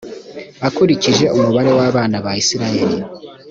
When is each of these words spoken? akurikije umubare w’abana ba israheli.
akurikije 0.67 1.25
umubare 1.35 1.69
w’abana 1.77 2.15
ba 2.25 2.31
israheli. 2.41 2.85